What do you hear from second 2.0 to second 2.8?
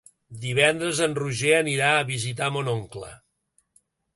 visitar mon